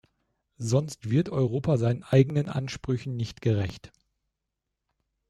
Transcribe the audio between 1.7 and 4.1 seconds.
seinen eigenen Ansprüchen nicht gerecht.